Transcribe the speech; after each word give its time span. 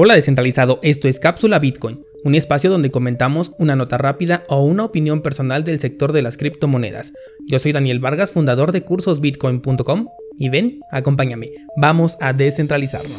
Hola 0.00 0.14
descentralizado, 0.14 0.78
esto 0.84 1.08
es 1.08 1.18
Cápsula 1.18 1.58
Bitcoin, 1.58 2.04
un 2.22 2.36
espacio 2.36 2.70
donde 2.70 2.92
comentamos 2.92 3.50
una 3.58 3.74
nota 3.74 3.98
rápida 3.98 4.44
o 4.48 4.62
una 4.62 4.84
opinión 4.84 5.22
personal 5.22 5.64
del 5.64 5.80
sector 5.80 6.12
de 6.12 6.22
las 6.22 6.36
criptomonedas. 6.36 7.12
Yo 7.48 7.58
soy 7.58 7.72
Daniel 7.72 7.98
Vargas, 7.98 8.30
fundador 8.30 8.70
de 8.70 8.82
cursosbitcoin.com 8.82 10.06
y 10.38 10.50
ven, 10.50 10.78
acompáñame, 10.92 11.48
vamos 11.76 12.16
a 12.20 12.32
descentralizarnos. 12.32 13.18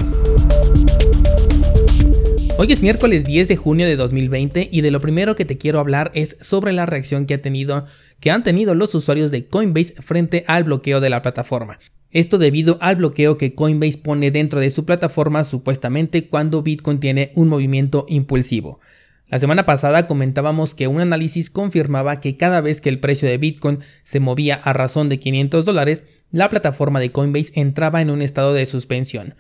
Hoy 2.57 2.71
es 2.71 2.81
miércoles 2.81 3.25
10 3.25 3.49
de 3.49 3.57
junio 3.57 3.85
de 3.85 3.97
2020 3.97 4.69
y 4.71 4.79
de 4.79 4.91
lo 4.91 5.01
primero 5.01 5.35
que 5.35 5.43
te 5.43 5.57
quiero 5.57 5.81
hablar 5.81 6.11
es 6.13 6.37
sobre 6.39 6.71
la 6.71 6.85
reacción 6.85 7.25
que 7.25 7.33
ha 7.33 7.41
tenido 7.41 7.87
que 8.21 8.31
han 8.31 8.43
tenido 8.43 8.73
los 8.73 8.95
usuarios 8.95 9.31
de 9.31 9.47
Coinbase 9.47 9.95
frente 9.95 10.45
al 10.47 10.63
bloqueo 10.63 11.01
de 11.01 11.09
la 11.09 11.21
plataforma. 11.21 11.77
Esto 12.11 12.39
debido 12.39 12.79
al 12.81 12.95
bloqueo 12.95 13.37
que 13.37 13.53
Coinbase 13.53 13.99
pone 13.99 14.31
dentro 14.31 14.59
de 14.59 14.71
su 14.71 14.83
plataforma 14.83 15.43
supuestamente 15.43 16.27
cuando 16.27 16.63
Bitcoin 16.63 16.99
tiene 16.99 17.31
un 17.35 17.49
movimiento 17.49 18.07
impulsivo. 18.09 18.79
La 19.27 19.37
semana 19.37 19.67
pasada 19.67 20.07
comentábamos 20.07 20.73
que 20.73 20.87
un 20.87 21.01
análisis 21.01 21.51
confirmaba 21.51 22.19
que 22.19 22.35
cada 22.35 22.61
vez 22.61 22.81
que 22.81 22.89
el 22.89 22.99
precio 22.99 23.29
de 23.29 23.37
Bitcoin 23.37 23.79
se 24.01 24.19
movía 24.19 24.55
a 24.55 24.73
razón 24.73 25.07
de 25.07 25.19
500 25.19 25.65
dólares, 25.65 26.03
la 26.31 26.49
plataforma 26.49 26.99
de 26.99 27.11
Coinbase 27.11 27.51
entraba 27.53 28.01
en 28.01 28.09
un 28.09 28.23
estado 28.23 28.55
de 28.55 28.65
suspensión. 28.65 29.35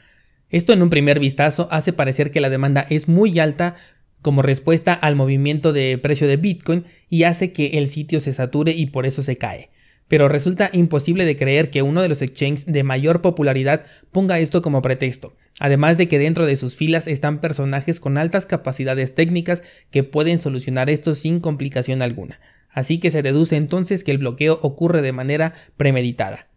Esto 0.51 0.71
en 0.71 0.83
un 0.83 0.91
primer 0.91 1.19
vistazo 1.19 1.67
hace 1.71 1.91
parecer 1.91 2.29
que 2.29 2.41
la 2.41 2.51
demanda 2.51 2.85
es 2.87 3.07
muy 3.07 3.39
alta 3.39 3.77
como 4.21 4.43
respuesta 4.43 4.93
al 4.93 5.15
movimiento 5.15 5.73
de 5.73 5.97
precio 5.97 6.27
de 6.27 6.37
Bitcoin 6.37 6.85
y 7.09 7.23
hace 7.23 7.51
que 7.51 7.79
el 7.79 7.87
sitio 7.87 8.19
se 8.19 8.33
sature 8.33 8.73
y 8.73 8.87
por 8.87 9.07
eso 9.07 9.23
se 9.23 9.37
cae 9.37 9.71
pero 10.09 10.27
resulta 10.27 10.69
imposible 10.73 11.23
de 11.23 11.37
creer 11.37 11.69
que 11.69 11.81
uno 11.81 12.01
de 12.01 12.09
los 12.09 12.21
exchanges 12.21 12.65
de 12.65 12.83
mayor 12.83 13.21
popularidad 13.21 13.85
ponga 14.11 14.39
esto 14.39 14.61
como 14.61 14.81
pretexto, 14.81 15.37
además 15.59 15.97
de 15.97 16.09
que 16.09 16.19
dentro 16.19 16.45
de 16.45 16.57
sus 16.57 16.75
filas 16.75 17.07
están 17.07 17.39
personajes 17.39 18.01
con 18.01 18.17
altas 18.17 18.45
capacidades 18.45 19.15
técnicas 19.15 19.63
que 19.91 20.03
pueden 20.03 20.39
solucionar 20.39 20.89
esto 20.89 21.15
sin 21.15 21.39
complicación 21.39 22.01
alguna. 22.01 22.41
Así 22.71 22.99
que 22.99 23.11
se 23.11 23.21
deduce 23.21 23.55
entonces 23.55 24.03
que 24.03 24.11
el 24.11 24.17
bloqueo 24.17 24.59
ocurre 24.61 25.01
de 25.01 25.13
manera 25.13 25.53
premeditada. 25.77 26.48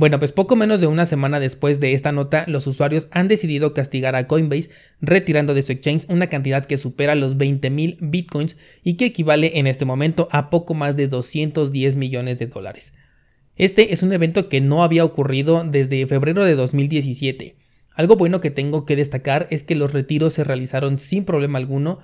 Bueno, 0.00 0.18
pues 0.18 0.32
poco 0.32 0.56
menos 0.56 0.80
de 0.80 0.86
una 0.86 1.04
semana 1.04 1.40
después 1.40 1.78
de 1.78 1.92
esta 1.92 2.10
nota, 2.10 2.44
los 2.46 2.66
usuarios 2.66 3.08
han 3.10 3.28
decidido 3.28 3.74
castigar 3.74 4.16
a 4.16 4.26
Coinbase 4.26 4.70
retirando 5.02 5.52
de 5.52 5.60
su 5.60 5.72
exchange 5.72 6.06
una 6.08 6.28
cantidad 6.28 6.64
que 6.64 6.78
supera 6.78 7.14
los 7.14 7.36
20.000 7.36 7.98
bitcoins 8.00 8.56
y 8.82 8.94
que 8.94 9.04
equivale 9.04 9.58
en 9.58 9.66
este 9.66 9.84
momento 9.84 10.26
a 10.30 10.48
poco 10.48 10.72
más 10.72 10.96
de 10.96 11.06
210 11.06 11.96
millones 11.96 12.38
de 12.38 12.46
dólares. 12.46 12.94
Este 13.56 13.92
es 13.92 14.02
un 14.02 14.14
evento 14.14 14.48
que 14.48 14.62
no 14.62 14.84
había 14.84 15.04
ocurrido 15.04 15.64
desde 15.64 16.06
febrero 16.06 16.44
de 16.44 16.54
2017. 16.54 17.56
Algo 17.94 18.16
bueno 18.16 18.40
que 18.40 18.50
tengo 18.50 18.86
que 18.86 18.96
destacar 18.96 19.48
es 19.50 19.64
que 19.64 19.74
los 19.74 19.92
retiros 19.92 20.32
se 20.32 20.44
realizaron 20.44 20.98
sin 20.98 21.26
problema 21.26 21.58
alguno, 21.58 21.98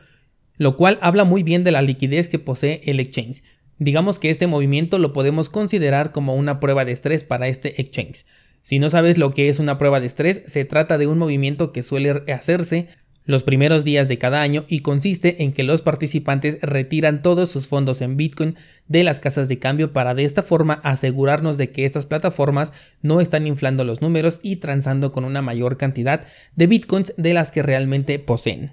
lo 0.59 0.77
cual 0.77 0.99
habla 1.01 1.25
muy 1.25 1.43
bien 1.43 1.65
de 1.65 1.73
la 1.73 1.81
liquidez 1.81 2.29
que 2.29 2.39
posee 2.39 2.83
el 2.85 3.01
exchange. 3.01 3.43
Digamos 3.79 4.19
que 4.19 4.31
este 4.31 4.47
movimiento 4.47 4.99
lo 4.99 5.13
podemos 5.13 5.49
considerar 5.49 6.13
como 6.13 6.35
una 6.35 6.61
prueba 6.61 6.85
de 6.85 6.93
estrés 6.93 7.25
para 7.25 7.49
este 7.49 7.81
exchange. 7.81 8.25
Si 8.63 8.79
no 8.79 8.91
sabes 8.91 9.19
lo 9.19 9.31
que 9.31 9.49
es 9.49 9.59
una 9.59 9.79
prueba 9.79 10.01
de 10.01 10.07
estrés, 10.07 10.43
se 10.47 10.65
trata 10.65 10.99
de 10.99 11.07
un 11.07 11.19
movimiento 11.19 11.73
que 11.73 11.83
suele 11.83 12.25
hacerse 12.33 12.89
los 13.27 13.43
primeros 13.43 13.85
días 13.85 14.09
de 14.09 14.19
cada 14.19 14.41
año 14.41 14.65
y 14.69 14.81
consiste 14.81 15.43
en 15.43 15.53
que 15.53 15.65
los 15.65 15.83
participantes 15.83 16.59
retiran 16.63 17.23
todos 17.23 17.51
sus 17.51 17.67
fondos 17.67 18.01
en 18.01 18.17
Bitcoin 18.17 18.57
de 18.89 19.05
las 19.05 19.21
casas 19.21 19.49
de 19.49 19.59
cambio 19.59 19.93
para 19.93 20.15
de 20.15 20.25
esta 20.25 20.43
forma 20.43 20.75
asegurarnos 20.85 21.59
de 21.59 21.71
que 21.71 21.85
estas 21.85 22.07
plataformas 22.07 22.73
no 23.03 23.21
están 23.21 23.47
inflando 23.47 23.85
los 23.85 24.01
números 24.01 24.41
y 24.43 24.57
transando 24.57 25.13
con 25.13 25.25
una 25.25 25.43
mayor 25.43 25.77
cantidad 25.77 26.25
de 26.55 26.67
Bitcoins 26.67 27.13
de 27.17 27.35
las 27.35 27.51
que 27.51 27.63
realmente 27.63 28.19
poseen. 28.19 28.73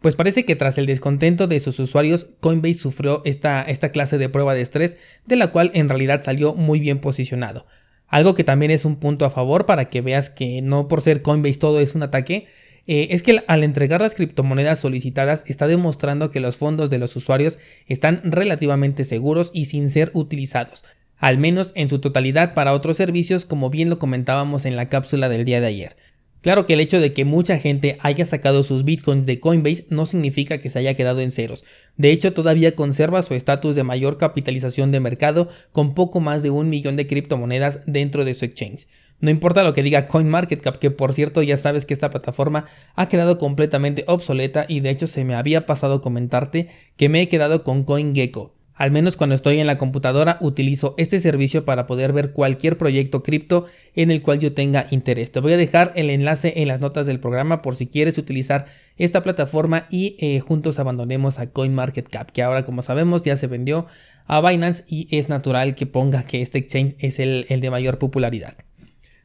Pues 0.00 0.16
parece 0.16 0.46
que 0.46 0.56
tras 0.56 0.78
el 0.78 0.86
descontento 0.86 1.46
de 1.46 1.60
sus 1.60 1.78
usuarios, 1.78 2.28
Coinbase 2.40 2.74
sufrió 2.74 3.20
esta, 3.26 3.66
clase 3.92 4.16
de 4.16 4.30
prueba 4.30 4.54
de 4.54 4.62
estrés, 4.62 4.96
de 5.26 5.36
la 5.36 5.52
cual 5.52 5.70
en 5.74 5.90
realidad 5.90 6.22
salió 6.22 6.54
muy 6.54 6.80
bien 6.80 7.00
posicionado. 7.00 7.66
Algo 8.08 8.34
que 8.34 8.42
también 8.42 8.70
es 8.70 8.86
un 8.86 8.96
punto 8.96 9.26
a 9.26 9.30
favor 9.30 9.66
para 9.66 9.88
que 9.88 10.00
veas 10.00 10.30
que 10.30 10.62
no 10.62 10.88
por 10.88 11.02
ser 11.02 11.20
Coinbase 11.20 11.58
todo 11.58 11.80
es 11.80 11.94
un 11.94 12.02
ataque, 12.02 12.48
eh, 12.86 13.08
es 13.10 13.22
que 13.22 13.44
al 13.46 13.62
entregar 13.62 14.00
las 14.00 14.14
criptomonedas 14.14 14.78
solicitadas 14.78 15.44
está 15.46 15.66
demostrando 15.66 16.30
que 16.30 16.40
los 16.40 16.56
fondos 16.56 16.88
de 16.88 16.98
los 16.98 17.14
usuarios 17.14 17.58
están 17.86 18.22
relativamente 18.24 19.04
seguros 19.04 19.50
y 19.52 19.66
sin 19.66 19.90
ser 19.90 20.10
utilizados, 20.14 20.82
al 21.18 21.36
menos 21.36 21.72
en 21.74 21.90
su 21.90 22.00
totalidad 22.00 22.54
para 22.54 22.72
otros 22.72 22.96
servicios 22.96 23.44
como 23.44 23.68
bien 23.68 23.90
lo 23.90 23.98
comentábamos 23.98 24.64
en 24.64 24.76
la 24.76 24.88
cápsula 24.88 25.28
del 25.28 25.44
día 25.44 25.60
de 25.60 25.66
ayer. 25.66 25.96
Claro 26.42 26.64
que 26.64 26.72
el 26.72 26.80
hecho 26.80 27.00
de 27.00 27.12
que 27.12 27.26
mucha 27.26 27.58
gente 27.58 27.98
haya 28.00 28.24
sacado 28.24 28.62
sus 28.62 28.84
bitcoins 28.84 29.26
de 29.26 29.40
Coinbase 29.40 29.84
no 29.90 30.06
significa 30.06 30.56
que 30.58 30.70
se 30.70 30.78
haya 30.78 30.94
quedado 30.94 31.20
en 31.20 31.30
ceros. 31.30 31.64
De 31.98 32.10
hecho, 32.12 32.32
todavía 32.32 32.74
conserva 32.74 33.20
su 33.22 33.34
estatus 33.34 33.76
de 33.76 33.84
mayor 33.84 34.16
capitalización 34.16 34.90
de 34.90 35.00
mercado 35.00 35.48
con 35.72 35.94
poco 35.94 36.20
más 36.20 36.42
de 36.42 36.48
un 36.48 36.70
millón 36.70 36.96
de 36.96 37.06
criptomonedas 37.06 37.80
dentro 37.86 38.24
de 38.24 38.32
su 38.32 38.46
exchange. 38.46 38.86
No 39.20 39.30
importa 39.30 39.62
lo 39.62 39.74
que 39.74 39.82
diga 39.82 40.08
CoinMarketCap, 40.08 40.76
que 40.76 40.90
por 40.90 41.12
cierto 41.12 41.42
ya 41.42 41.58
sabes 41.58 41.84
que 41.84 41.92
esta 41.92 42.08
plataforma 42.08 42.64
ha 42.94 43.08
quedado 43.08 43.36
completamente 43.36 44.04
obsoleta 44.06 44.64
y 44.66 44.80
de 44.80 44.88
hecho 44.88 45.06
se 45.06 45.24
me 45.24 45.34
había 45.34 45.66
pasado 45.66 46.00
comentarte 46.00 46.68
que 46.96 47.10
me 47.10 47.20
he 47.20 47.28
quedado 47.28 47.64
con 47.64 47.84
CoinGecko. 47.84 48.59
Al 48.80 48.92
menos 48.92 49.18
cuando 49.18 49.34
estoy 49.34 49.58
en 49.58 49.66
la 49.66 49.76
computadora 49.76 50.38
utilizo 50.40 50.94
este 50.96 51.20
servicio 51.20 51.66
para 51.66 51.86
poder 51.86 52.14
ver 52.14 52.32
cualquier 52.32 52.78
proyecto 52.78 53.22
cripto 53.22 53.66
en 53.94 54.10
el 54.10 54.22
cual 54.22 54.38
yo 54.38 54.54
tenga 54.54 54.86
interés. 54.90 55.30
Te 55.30 55.40
voy 55.40 55.52
a 55.52 55.58
dejar 55.58 55.92
el 55.96 56.08
enlace 56.08 56.54
en 56.56 56.68
las 56.68 56.80
notas 56.80 57.06
del 57.06 57.20
programa 57.20 57.60
por 57.60 57.76
si 57.76 57.88
quieres 57.88 58.16
utilizar 58.16 58.64
esta 58.96 59.22
plataforma 59.22 59.86
y 59.90 60.16
eh, 60.18 60.40
juntos 60.40 60.78
abandonemos 60.78 61.38
a 61.38 61.50
CoinMarketCap, 61.50 62.30
que 62.30 62.42
ahora 62.42 62.64
como 62.64 62.80
sabemos 62.80 63.22
ya 63.22 63.36
se 63.36 63.48
vendió 63.48 63.86
a 64.24 64.40
Binance 64.40 64.82
y 64.88 65.14
es 65.14 65.28
natural 65.28 65.74
que 65.74 65.84
ponga 65.84 66.22
que 66.22 66.40
este 66.40 66.56
exchange 66.56 66.94
es 67.00 67.18
el, 67.18 67.44
el 67.50 67.60
de 67.60 67.68
mayor 67.68 67.98
popularidad. 67.98 68.56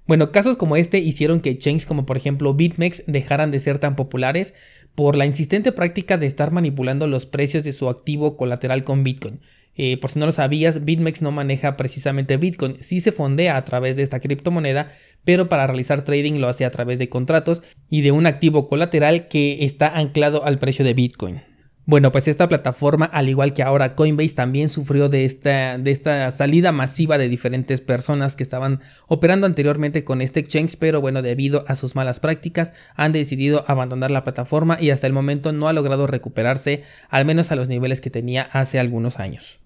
Bueno, 0.06 0.34
casos 0.34 0.58
como 0.58 0.76
este 0.76 1.00
hicieron 1.00 1.40
que 1.40 1.52
exchanges 1.52 1.86
como 1.86 2.06
por 2.06 2.18
ejemplo 2.18 2.54
BitMEX 2.54 3.04
dejaran 3.08 3.52
de 3.52 3.62
ser 3.62 3.80
tan 3.80 3.96
populares, 3.96 4.54
por 4.96 5.18
la 5.18 5.26
insistente 5.26 5.72
práctica 5.72 6.18
de 6.18 6.26
estar 6.26 6.52
manipulando 6.52 7.06
los 7.08 7.26
precios 7.26 7.64
de 7.64 7.74
su 7.74 7.90
activo 7.90 8.38
colateral 8.38 8.84
con 8.84 9.04
Bitcoin. 9.04 9.42
Eh, 9.78 9.98
por 9.98 10.10
si 10.10 10.20
no 10.20 10.26
lo 10.26 10.32
sabías, 10.32 10.86
BitMEX 10.86 11.22
no 11.22 11.32
maneja 11.32 11.76
precisamente 11.76 12.38
Bitcoin, 12.38 12.78
sí 12.80 13.02
se 13.02 13.12
fondea 13.12 13.58
a 13.58 13.66
través 13.66 13.98
de 13.98 14.04
esta 14.04 14.22
criptomoneda, 14.22 14.94
pero 15.26 15.50
para 15.50 15.68
realizar 15.68 16.06
trading 16.06 16.40
lo 16.40 16.48
hace 16.48 16.64
a 16.64 16.72
través 16.72 16.98
de 16.98 17.10
contratos 17.10 17.62
y 17.90 18.02
de 18.02 18.14
un 18.14 18.26
activo 18.26 18.70
colateral 18.70 19.28
que 19.28 19.66
está 19.66 19.90
anclado 19.90 20.46
al 20.46 20.60
precio 20.60 20.86
de 20.86 20.94
Bitcoin. 20.94 21.55
Bueno, 21.88 22.12
pues 22.12 22.28
esta 22.28 22.50
plataforma, 22.50 23.06
al 23.06 23.30
igual 23.30 23.54
que 23.54 23.62
ahora 23.62 23.94
Coinbase, 23.94 24.34
también 24.34 24.70
sufrió 24.70 25.08
de 25.08 25.24
esta, 25.24 25.78
de 25.78 25.92
esta 25.92 26.32
salida 26.32 26.72
masiva 26.72 27.20
de 27.20 27.30
diferentes 27.30 27.80
personas 27.80 28.36
que 28.36 28.42
estaban 28.42 28.82
operando 29.08 29.46
anteriormente 29.46 30.04
con 30.04 30.22
este 30.22 30.40
exchange, 30.40 30.78
pero 30.80 31.00
bueno, 31.00 31.22
debido 31.22 31.64
a 31.68 31.76
sus 31.76 31.94
malas 31.94 32.20
prácticas, 32.20 32.74
han 32.96 33.12
decidido 33.12 33.66
abandonar 33.68 34.10
la 34.10 34.24
plataforma 34.24 34.78
y 34.82 34.90
hasta 34.90 35.06
el 35.06 35.14
momento 35.14 35.52
no 35.52 35.68
ha 35.68 35.74
logrado 35.74 36.08
recuperarse, 36.08 36.82
al 37.10 37.24
menos 37.24 37.52
a 37.52 37.56
los 37.56 37.70
niveles 37.70 38.02
que 38.02 38.10
tenía 38.10 38.42
hace 38.52 38.80
algunos 38.80 39.20
años. 39.20 39.60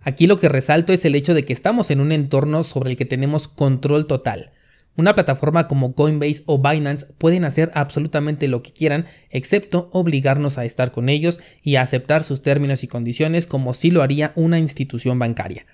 Aquí 0.00 0.26
lo 0.26 0.38
que 0.38 0.48
resalto 0.48 0.94
es 0.94 1.04
el 1.04 1.14
hecho 1.14 1.34
de 1.34 1.44
que 1.44 1.52
estamos 1.52 1.90
en 1.90 2.00
un 2.00 2.10
entorno 2.10 2.64
sobre 2.64 2.90
el 2.90 2.96
que 2.96 3.04
tenemos 3.04 3.48
control 3.48 4.06
total. 4.06 4.52
Una 4.96 5.14
plataforma 5.14 5.68
como 5.68 5.94
Coinbase 5.94 6.42
o 6.46 6.58
Binance 6.58 7.06
pueden 7.16 7.44
hacer 7.44 7.70
absolutamente 7.74 8.48
lo 8.48 8.62
que 8.62 8.72
quieran, 8.72 9.06
excepto 9.30 9.88
obligarnos 9.92 10.58
a 10.58 10.64
estar 10.64 10.92
con 10.92 11.08
ellos 11.08 11.40
y 11.62 11.76
a 11.76 11.82
aceptar 11.82 12.24
sus 12.24 12.42
términos 12.42 12.82
y 12.82 12.88
condiciones 12.88 13.46
como 13.46 13.72
si 13.72 13.90
lo 13.90 14.02
haría 14.02 14.32
una 14.34 14.58
institución 14.58 15.18
bancaria. 15.18 15.66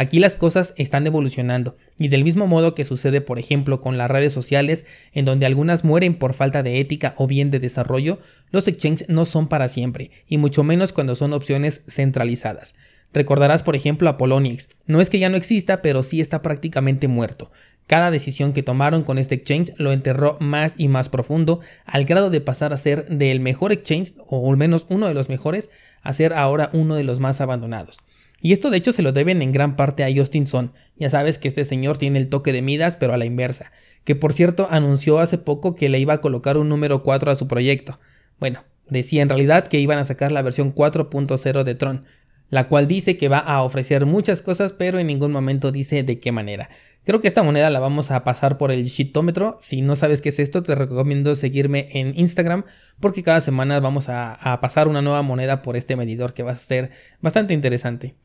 Aquí 0.00 0.18
las 0.18 0.34
cosas 0.34 0.72
están 0.78 1.06
evolucionando 1.06 1.76
y 1.98 2.08
del 2.08 2.24
mismo 2.24 2.46
modo 2.46 2.74
que 2.74 2.86
sucede 2.86 3.20
por 3.20 3.38
ejemplo 3.38 3.80
con 3.80 3.98
las 3.98 4.10
redes 4.10 4.32
sociales 4.32 4.86
en 5.12 5.26
donde 5.26 5.46
algunas 5.46 5.84
mueren 5.84 6.14
por 6.14 6.32
falta 6.32 6.62
de 6.62 6.80
ética 6.80 7.12
o 7.18 7.26
bien 7.26 7.50
de 7.50 7.58
desarrollo, 7.58 8.18
los 8.50 8.66
exchanges 8.66 9.08
no 9.10 9.26
son 9.26 9.48
para 9.48 9.68
siempre 9.68 10.10
y 10.26 10.38
mucho 10.38 10.64
menos 10.64 10.94
cuando 10.94 11.16
son 11.16 11.32
opciones 11.32 11.82
centralizadas. 11.86 12.74
Recordarás 13.12 13.62
por 13.62 13.74
ejemplo 13.74 14.08
a 14.08 14.16
Poloniex, 14.16 14.68
no 14.86 15.00
es 15.00 15.10
que 15.10 15.18
ya 15.18 15.28
no 15.28 15.36
exista 15.36 15.82
pero 15.82 16.02
sí 16.02 16.20
está 16.20 16.40
prácticamente 16.40 17.08
muerto. 17.08 17.50
Cada 17.90 18.12
decisión 18.12 18.52
que 18.52 18.62
tomaron 18.62 19.02
con 19.02 19.18
este 19.18 19.34
exchange 19.34 19.72
lo 19.76 19.90
enterró 19.90 20.36
más 20.38 20.76
y 20.78 20.86
más 20.86 21.08
profundo, 21.08 21.58
al 21.84 22.04
grado 22.04 22.30
de 22.30 22.40
pasar 22.40 22.72
a 22.72 22.76
ser 22.76 23.08
del 23.08 23.40
mejor 23.40 23.72
exchange, 23.72 24.14
o 24.28 24.48
al 24.48 24.56
menos 24.56 24.86
uno 24.88 25.08
de 25.08 25.14
los 25.14 25.28
mejores, 25.28 25.70
a 26.00 26.12
ser 26.12 26.32
ahora 26.32 26.70
uno 26.72 26.94
de 26.94 27.02
los 27.02 27.18
más 27.18 27.40
abandonados. 27.40 27.98
Y 28.40 28.52
esto 28.52 28.70
de 28.70 28.76
hecho 28.76 28.92
se 28.92 29.02
lo 29.02 29.10
deben 29.10 29.42
en 29.42 29.50
gran 29.50 29.74
parte 29.74 30.04
a 30.04 30.14
Justin 30.14 30.46
Sun. 30.46 30.70
Ya 30.98 31.10
sabes 31.10 31.38
que 31.38 31.48
este 31.48 31.64
señor 31.64 31.98
tiene 31.98 32.20
el 32.20 32.28
toque 32.28 32.52
de 32.52 32.62
Midas, 32.62 32.94
pero 32.94 33.12
a 33.12 33.16
la 33.16 33.24
inversa. 33.24 33.72
Que 34.04 34.14
por 34.14 34.34
cierto 34.34 34.68
anunció 34.70 35.18
hace 35.18 35.38
poco 35.38 35.74
que 35.74 35.88
le 35.88 35.98
iba 35.98 36.14
a 36.14 36.20
colocar 36.20 36.58
un 36.58 36.68
número 36.68 37.02
4 37.02 37.32
a 37.32 37.34
su 37.34 37.48
proyecto. 37.48 37.98
Bueno, 38.38 38.62
decía 38.88 39.22
en 39.22 39.30
realidad 39.30 39.66
que 39.66 39.80
iban 39.80 39.98
a 39.98 40.04
sacar 40.04 40.30
la 40.30 40.42
versión 40.42 40.76
4.0 40.76 41.64
de 41.64 41.74
Tron. 41.74 42.04
La 42.50 42.68
cual 42.68 42.86
dice 42.86 43.16
que 43.16 43.28
va 43.28 43.38
a 43.38 43.62
ofrecer 43.62 44.06
muchas 44.06 44.42
cosas, 44.42 44.72
pero 44.72 44.98
en 44.98 45.06
ningún 45.06 45.32
momento 45.32 45.72
dice 45.72 46.02
de 46.02 46.20
qué 46.20 46.32
manera. 46.32 46.68
Creo 47.04 47.20
que 47.20 47.28
esta 47.28 47.42
moneda 47.42 47.70
la 47.70 47.80
vamos 47.80 48.10
a 48.10 48.24
pasar 48.24 48.58
por 48.58 48.70
el 48.70 48.84
shitómetro. 48.84 49.56
Si 49.58 49.80
no 49.80 49.96
sabes 49.96 50.20
qué 50.20 50.28
es 50.28 50.38
esto, 50.38 50.62
te 50.62 50.74
recomiendo 50.74 51.34
seguirme 51.34 51.88
en 51.92 52.12
Instagram 52.18 52.64
porque 53.00 53.22
cada 53.22 53.40
semana 53.40 53.80
vamos 53.80 54.08
a, 54.10 54.58
pasar 54.60 54.86
una 54.86 55.00
nueva 55.00 55.22
moneda 55.22 55.62
por 55.62 55.76
este 55.76 55.96
medidor 55.96 56.34
que 56.34 56.42
va 56.42 56.52
a 56.52 56.56
ser 56.56 56.90
bastante 57.22 57.54
interesante. 57.54 58.16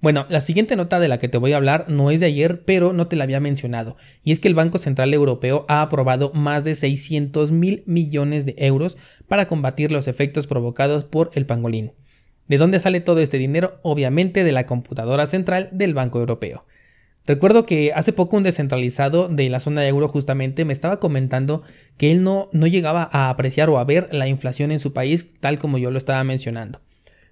Bueno, 0.00 0.24
la 0.30 0.40
siguiente 0.40 0.76
nota 0.76 0.98
de 1.00 1.08
la 1.08 1.18
que 1.18 1.28
te 1.28 1.38
voy 1.38 1.52
a 1.52 1.56
hablar 1.56 1.86
no 1.88 2.10
es 2.10 2.20
de 2.20 2.26
ayer, 2.26 2.64
pero 2.64 2.92
no 2.92 3.08
te 3.08 3.16
la 3.16 3.24
había 3.24 3.40
mencionado, 3.40 3.98
y 4.24 4.32
es 4.32 4.40
que 4.40 4.48
el 4.48 4.54
Banco 4.54 4.78
Central 4.78 5.12
Europeo 5.12 5.66
ha 5.68 5.82
aprobado 5.82 6.32
más 6.32 6.64
de 6.64 6.74
600 6.74 7.50
mil 7.50 7.82
millones 7.84 8.46
de 8.46 8.54
euros 8.56 8.96
para 9.28 9.46
combatir 9.46 9.92
los 9.92 10.08
efectos 10.08 10.46
provocados 10.46 11.04
por 11.04 11.30
el 11.34 11.44
pangolín. 11.44 11.92
¿De 12.50 12.58
dónde 12.58 12.80
sale 12.80 13.00
todo 13.00 13.20
este 13.20 13.38
dinero? 13.38 13.78
Obviamente 13.82 14.42
de 14.42 14.50
la 14.50 14.66
computadora 14.66 15.28
central 15.28 15.68
del 15.70 15.94
Banco 15.94 16.18
Europeo. 16.18 16.64
Recuerdo 17.24 17.64
que 17.64 17.92
hace 17.94 18.12
poco 18.12 18.36
un 18.36 18.42
descentralizado 18.42 19.28
de 19.28 19.48
la 19.48 19.60
zona 19.60 19.82
de 19.82 19.86
euro 19.86 20.08
justamente 20.08 20.64
me 20.64 20.72
estaba 20.72 20.98
comentando 20.98 21.62
que 21.96 22.10
él 22.10 22.24
no, 22.24 22.48
no 22.50 22.66
llegaba 22.66 23.08
a 23.12 23.30
apreciar 23.30 23.70
o 23.70 23.78
a 23.78 23.84
ver 23.84 24.08
la 24.10 24.26
inflación 24.26 24.72
en 24.72 24.80
su 24.80 24.92
país 24.92 25.26
tal 25.38 25.58
como 25.58 25.78
yo 25.78 25.92
lo 25.92 25.98
estaba 25.98 26.24
mencionando. 26.24 26.80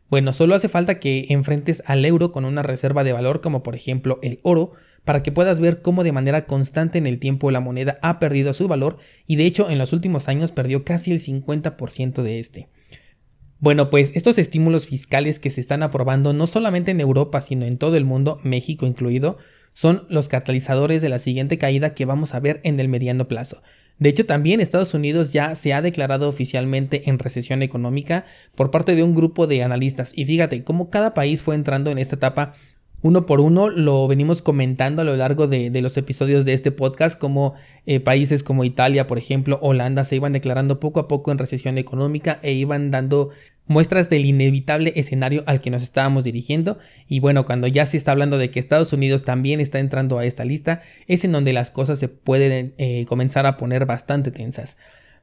Bueno, 0.08 0.32
solo 0.32 0.54
hace 0.54 0.68
falta 0.68 1.00
que 1.00 1.26
enfrentes 1.30 1.82
al 1.86 2.04
euro 2.04 2.30
con 2.30 2.44
una 2.44 2.62
reserva 2.62 3.02
de 3.02 3.12
valor 3.12 3.40
como 3.40 3.64
por 3.64 3.74
ejemplo 3.74 4.20
el 4.22 4.38
oro 4.44 4.70
para 5.04 5.24
que 5.24 5.32
puedas 5.32 5.58
ver 5.58 5.82
cómo 5.82 6.04
de 6.04 6.12
manera 6.12 6.46
constante 6.46 6.96
en 6.96 7.08
el 7.08 7.18
tiempo 7.18 7.50
la 7.50 7.58
moneda 7.58 7.98
ha 8.02 8.20
perdido 8.20 8.52
su 8.52 8.68
valor 8.68 8.98
y 9.26 9.34
de 9.34 9.46
hecho 9.46 9.68
en 9.68 9.78
los 9.78 9.92
últimos 9.92 10.28
años 10.28 10.52
perdió 10.52 10.84
casi 10.84 11.10
el 11.10 11.18
50% 11.18 12.22
de 12.22 12.38
este. 12.38 12.68
Bueno, 13.60 13.90
pues 13.90 14.12
estos 14.14 14.38
estímulos 14.38 14.86
fiscales 14.86 15.40
que 15.40 15.50
se 15.50 15.60
están 15.60 15.82
aprobando 15.82 16.32
no 16.32 16.46
solamente 16.46 16.92
en 16.92 17.00
Europa, 17.00 17.40
sino 17.40 17.66
en 17.66 17.76
todo 17.76 17.96
el 17.96 18.04
mundo, 18.04 18.38
México 18.44 18.86
incluido, 18.86 19.36
son 19.72 20.04
los 20.08 20.28
catalizadores 20.28 21.02
de 21.02 21.08
la 21.08 21.18
siguiente 21.18 21.58
caída 21.58 21.92
que 21.92 22.04
vamos 22.04 22.34
a 22.34 22.40
ver 22.40 22.60
en 22.62 22.78
el 22.78 22.88
mediano 22.88 23.26
plazo. 23.26 23.62
De 23.98 24.10
hecho, 24.10 24.26
también 24.26 24.60
Estados 24.60 24.94
Unidos 24.94 25.32
ya 25.32 25.56
se 25.56 25.72
ha 25.72 25.82
declarado 25.82 26.28
oficialmente 26.28 27.10
en 27.10 27.18
recesión 27.18 27.62
económica 27.62 28.26
por 28.54 28.70
parte 28.70 28.94
de 28.94 29.02
un 29.02 29.14
grupo 29.14 29.48
de 29.48 29.64
analistas. 29.64 30.12
Y 30.14 30.24
fíjate 30.24 30.62
cómo 30.62 30.88
cada 30.88 31.14
país 31.14 31.42
fue 31.42 31.56
entrando 31.56 31.90
en 31.90 31.98
esta 31.98 32.14
etapa 32.14 32.54
uno 33.00 33.26
por 33.26 33.40
uno 33.40 33.68
lo 33.68 34.08
venimos 34.08 34.42
comentando 34.42 35.02
a 35.02 35.04
lo 35.04 35.16
largo 35.16 35.46
de, 35.46 35.70
los 35.80 35.96
episodios 35.96 36.44
de 36.44 36.52
este 36.52 36.72
podcast, 36.72 37.18
como 37.18 37.54
eh, 37.86 38.00
países 38.00 38.42
como 38.42 38.64
Italia, 38.64 39.06
por 39.06 39.18
ejemplo, 39.18 39.58
Holanda, 39.62 40.04
se 40.04 40.16
iban 40.16 40.32
declarando 40.32 40.80
poco 40.80 41.00
a 41.00 41.08
poco 41.08 41.30
en 41.30 41.38
recesión 41.38 41.78
económica 41.78 42.40
e 42.42 42.52
iban 42.52 42.90
dando 42.90 43.30
muestras 43.66 44.08
del 44.08 44.24
inevitable 44.24 44.92
escenario 44.96 45.44
al 45.46 45.60
que 45.60 45.70
nos 45.70 45.82
estábamos 45.82 46.24
dirigiendo. 46.24 46.78
Y 47.06 47.20
bueno, 47.20 47.46
cuando 47.46 47.68
ya 47.68 47.86
se 47.86 47.96
está 47.96 48.12
hablando 48.12 48.36
de 48.36 48.50
que 48.50 48.58
Estados 48.58 48.92
Unidos 48.92 49.22
también 49.22 49.60
está 49.60 49.78
entrando 49.78 50.18
a 50.18 50.24
esta 50.24 50.44
lista, 50.44 50.82
es 51.06 51.24
en 51.24 51.32
donde 51.32 51.52
las 51.52 51.70
cosas 51.70 52.00
se 52.00 52.08
pueden 52.08 52.74
eh, 52.78 53.04
comenzar 53.06 53.46
a 53.46 53.56
poner 53.56 53.86
bastante 53.86 54.32
tensas. 54.32 54.76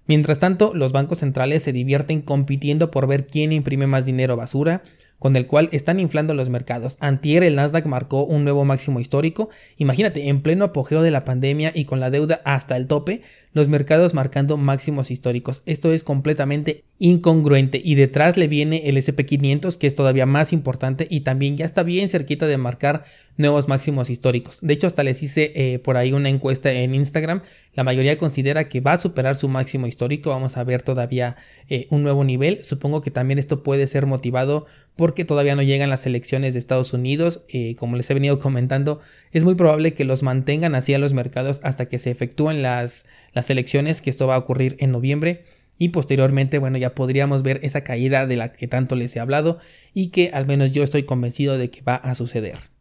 Mientras 0.07 0.39
tanto, 0.39 0.73
los 0.75 0.91
bancos 0.91 1.19
centrales 1.19 1.63
se 1.63 1.73
divierten 1.73 2.21
compitiendo 2.21 2.91
por 2.91 3.07
ver 3.07 3.25
quién 3.25 3.51
imprime 3.51 3.87
más 3.87 4.05
dinero 4.05 4.37
basura, 4.37 4.83
con 5.19 5.35
el 5.35 5.47
cual 5.47 5.69
están 5.71 5.99
inflando 5.99 6.33
los 6.33 6.49
mercados. 6.49 6.97
Antier 6.99 7.43
el 7.43 7.55
Nasdaq 7.55 7.85
marcó 7.85 8.25
un 8.25 8.43
nuevo 8.43 8.65
máximo 8.65 8.99
histórico. 8.99 9.49
Imagínate, 9.77 10.27
en 10.27 10.41
pleno 10.41 10.65
apogeo 10.65 11.01
de 11.01 11.11
la 11.11 11.25
pandemia 11.25 11.71
y 11.73 11.85
con 11.85 11.99
la 11.99 12.09
deuda 12.09 12.41
hasta 12.45 12.77
el 12.77 12.87
tope, 12.87 13.21
los 13.55 13.69
mercados 13.69 14.13
marcando 14.13 14.57
máximos 14.57 15.09
históricos. 15.11 15.63
Esto 15.65 15.93
es 15.93 16.03
completamente 16.03 16.83
incongruente 16.99 17.81
y 17.83 17.95
detrás 17.95 18.35
le 18.35 18.49
viene 18.49 18.89
el 18.89 18.97
SP500 18.97 19.77
que 19.77 19.87
es 19.87 19.95
todavía 19.95 20.25
más 20.25 20.51
importante 20.51 21.07
y 21.09 21.21
también 21.21 21.55
ya 21.55 21.63
está 21.63 21.81
bien 21.83 22.09
cerquita 22.09 22.47
de 22.47 22.57
marcar 22.57 23.05
nuevos 23.37 23.69
máximos 23.69 24.09
históricos. 24.09 24.59
De 24.61 24.73
hecho 24.73 24.87
hasta 24.87 25.03
les 25.03 25.23
hice 25.23 25.53
eh, 25.55 25.79
por 25.79 25.95
ahí 25.95 26.11
una 26.11 26.27
encuesta 26.27 26.71
en 26.71 26.95
Instagram. 26.95 27.43
La 27.73 27.85
mayoría 27.85 28.17
considera 28.17 28.67
que 28.67 28.81
va 28.81 28.93
a 28.93 28.97
superar 28.97 29.37
su 29.37 29.47
máximo 29.47 29.87
histórico. 29.87 30.31
Vamos 30.31 30.57
a 30.57 30.63
ver 30.65 30.81
todavía 30.81 31.37
eh, 31.69 31.87
un 31.89 32.03
nuevo 32.03 32.25
nivel. 32.25 32.61
Supongo 32.63 33.01
que 33.01 33.11
también 33.11 33.39
esto 33.39 33.63
puede 33.63 33.87
ser 33.87 34.05
motivado 34.05 34.65
porque 34.95 35.25
todavía 35.25 35.55
no 35.55 35.61
llegan 35.61 35.89
las 35.89 36.05
elecciones 36.05 36.53
de 36.53 36.59
Estados 36.59 36.93
Unidos. 36.93 37.41
Eh, 37.49 37.75
como 37.75 37.97
les 37.97 38.09
he 38.09 38.13
venido 38.13 38.39
comentando, 38.39 39.01
es 39.31 39.43
muy 39.43 39.55
probable 39.55 39.93
que 39.93 40.05
los 40.05 40.23
mantengan 40.23 40.75
así 40.75 40.93
a 40.93 40.99
los 40.99 41.13
mercados 41.13 41.59
hasta 41.63 41.87
que 41.87 41.99
se 41.99 42.11
efectúen 42.11 42.61
las 42.61 43.05
las 43.35 43.49
elecciones, 43.51 44.01
que 44.01 44.09
esto 44.09 44.25
va 44.25 44.33
a 44.33 44.39
ocurrir 44.39 44.77
en 44.79 44.91
noviembre. 44.91 45.45
Y 45.77 45.89
posteriormente, 45.89 46.57
bueno, 46.57 46.77
ya 46.77 46.95
podríamos 46.95 47.43
ver 47.43 47.59
esa 47.61 47.83
caída 47.83 48.25
de 48.25 48.37
la 48.37 48.51
que 48.53 48.67
tanto 48.67 48.95
les 48.95 49.15
he 49.15 49.19
hablado 49.19 49.59
y 49.93 50.07
que 50.07 50.31
al 50.33 50.47
menos 50.47 50.71
yo 50.71 50.83
estoy 50.83 51.03
convencido 51.03 51.57
de 51.57 51.69
que 51.69 51.81
va 51.81 51.95
a 51.95 52.15
suceder. 52.15 52.74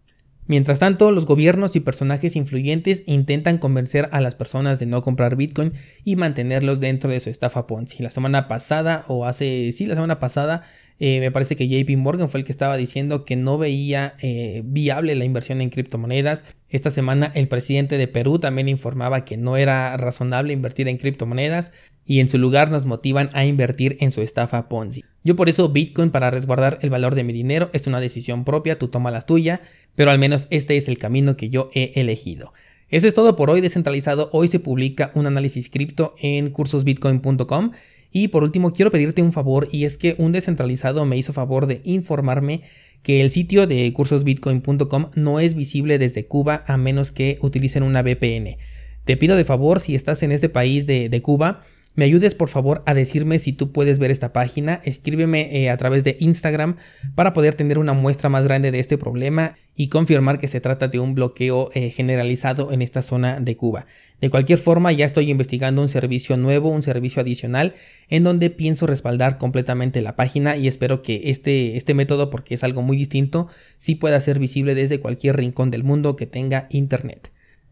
Mientras 0.46 0.78
tanto, 0.78 1.10
los 1.10 1.24
gobiernos 1.24 1.74
y 1.74 1.80
personajes 1.80 2.36
influyentes 2.36 3.02
intentan 3.06 3.56
convencer 3.56 4.10
a 4.12 4.20
las 4.20 4.34
personas 4.34 4.78
de 4.78 4.84
no 4.84 5.00
comprar 5.00 5.36
Bitcoin 5.36 5.72
y 6.04 6.16
mantenerlos 6.16 6.80
dentro 6.80 7.10
de 7.10 7.20
su 7.20 7.30
estafa 7.30 7.66
Ponzi. 7.66 8.02
La 8.02 8.10
semana 8.10 8.46
pasada, 8.46 9.04
o 9.08 9.24
hace, 9.24 9.72
sí, 9.72 9.86
la 9.86 9.94
semana 9.94 10.18
pasada, 10.18 10.64
eh, 11.00 11.18
me 11.20 11.30
parece 11.30 11.56
que 11.56 11.66
JP 11.66 11.96
Morgan 11.96 12.28
fue 12.28 12.40
el 12.40 12.46
que 12.46 12.52
estaba 12.52 12.76
diciendo 12.76 13.24
que 13.24 13.36
no 13.36 13.56
veía 13.56 14.16
eh, 14.20 14.62
viable 14.64 15.14
la 15.14 15.24
inversión 15.24 15.62
en 15.62 15.70
criptomonedas. 15.70 16.44
Esta 16.68 16.90
semana 16.90 17.32
el 17.34 17.48
presidente 17.48 17.96
de 17.96 18.06
Perú 18.06 18.38
también 18.38 18.68
informaba 18.68 19.24
que 19.24 19.38
no 19.38 19.56
era 19.56 19.96
razonable 19.96 20.52
invertir 20.52 20.88
en 20.88 20.98
criptomonedas 20.98 21.72
y 22.04 22.20
en 22.20 22.28
su 22.28 22.36
lugar 22.38 22.70
nos 22.70 22.84
motivan 22.84 23.30
a 23.32 23.46
invertir 23.46 23.96
en 24.00 24.12
su 24.12 24.20
estafa 24.20 24.68
Ponzi. 24.68 25.04
Yo 25.24 25.36
por 25.36 25.48
eso 25.48 25.70
Bitcoin 25.70 26.10
para 26.10 26.30
resguardar 26.30 26.78
el 26.82 26.90
valor 26.90 27.14
de 27.14 27.24
mi 27.24 27.32
dinero 27.32 27.70
es 27.72 27.86
una 27.86 27.98
decisión 27.98 28.44
propia, 28.44 28.78
tú 28.78 28.88
toma 28.88 29.10
la 29.10 29.22
tuya, 29.22 29.62
pero 29.94 30.10
al 30.10 30.18
menos 30.18 30.46
este 30.50 30.76
es 30.76 30.86
el 30.86 30.98
camino 30.98 31.36
que 31.36 31.48
yo 31.48 31.70
he 31.72 31.92
elegido. 31.98 32.52
Eso 32.90 33.08
es 33.08 33.14
todo 33.14 33.34
por 33.34 33.48
hoy 33.48 33.62
descentralizado. 33.62 34.28
Hoy 34.32 34.48
se 34.48 34.60
publica 34.60 35.10
un 35.14 35.26
análisis 35.26 35.70
cripto 35.70 36.14
en 36.20 36.50
cursosbitcoin.com 36.50 37.72
y 38.12 38.28
por 38.28 38.44
último, 38.44 38.72
quiero 38.72 38.92
pedirte 38.92 39.22
un 39.22 39.32
favor 39.32 39.66
y 39.72 39.86
es 39.86 39.96
que 39.96 40.14
un 40.18 40.30
descentralizado 40.30 41.04
me 41.06 41.16
hizo 41.16 41.32
favor 41.32 41.66
de 41.66 41.80
informarme 41.84 42.62
que 43.02 43.20
el 43.20 43.30
sitio 43.30 43.66
de 43.66 43.92
cursosbitcoin.com 43.92 45.10
no 45.16 45.40
es 45.40 45.54
visible 45.54 45.98
desde 45.98 46.26
Cuba 46.26 46.62
a 46.66 46.76
menos 46.76 47.10
que 47.12 47.38
utilicen 47.40 47.82
una 47.82 48.02
VPN. 48.02 48.58
Te 49.04 49.16
pido 49.16 49.36
de 49.36 49.44
favor, 49.44 49.80
si 49.80 49.94
estás 49.94 50.22
en 50.22 50.32
este 50.32 50.48
país 50.48 50.86
de, 50.86 51.08
de 51.08 51.22
Cuba, 51.22 51.64
me 51.96 52.04
ayudes 52.04 52.34
por 52.34 52.48
favor 52.48 52.82
a 52.86 52.94
decirme 52.94 53.38
si 53.38 53.52
tú 53.52 53.70
puedes 53.70 54.00
ver 54.00 54.10
esta 54.10 54.32
página, 54.32 54.80
escríbeme 54.84 55.62
eh, 55.62 55.70
a 55.70 55.76
través 55.76 56.02
de 56.02 56.16
Instagram 56.18 56.76
para 57.14 57.32
poder 57.32 57.54
tener 57.54 57.78
una 57.78 57.92
muestra 57.92 58.28
más 58.28 58.44
grande 58.44 58.72
de 58.72 58.80
este 58.80 58.98
problema 58.98 59.56
y 59.76 59.88
confirmar 59.88 60.38
que 60.38 60.48
se 60.48 60.60
trata 60.60 60.88
de 60.88 60.98
un 60.98 61.14
bloqueo 61.14 61.70
eh, 61.74 61.90
generalizado 61.90 62.72
en 62.72 62.82
esta 62.82 63.02
zona 63.02 63.38
de 63.38 63.56
Cuba. 63.56 63.86
De 64.20 64.30
cualquier 64.30 64.58
forma, 64.58 64.90
ya 64.92 65.04
estoy 65.04 65.30
investigando 65.30 65.82
un 65.82 65.88
servicio 65.88 66.36
nuevo, 66.36 66.68
un 66.68 66.82
servicio 66.82 67.22
adicional, 67.22 67.74
en 68.08 68.24
donde 68.24 68.50
pienso 68.50 68.86
respaldar 68.86 69.38
completamente 69.38 70.02
la 70.02 70.16
página 70.16 70.56
y 70.56 70.66
espero 70.66 71.02
que 71.02 71.30
este, 71.30 71.76
este 71.76 71.94
método, 71.94 72.30
porque 72.30 72.54
es 72.54 72.64
algo 72.64 72.82
muy 72.82 72.96
distinto, 72.96 73.48
sí 73.78 73.94
pueda 73.94 74.20
ser 74.20 74.40
visible 74.40 74.74
desde 74.74 74.98
cualquier 74.98 75.36
rincón 75.36 75.70
del 75.70 75.84
mundo 75.84 76.16
que 76.16 76.26
tenga 76.26 76.66
internet. 76.70 77.30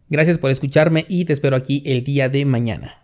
Gracias 0.08 0.38
por 0.38 0.50
escucharme 0.50 1.06
y 1.08 1.24
te 1.24 1.32
espero 1.32 1.56
aquí 1.56 1.82
el 1.86 2.04
día 2.04 2.28
de 2.28 2.44
mañana. 2.44 3.02